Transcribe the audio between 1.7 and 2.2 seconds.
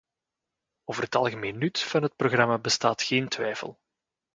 van het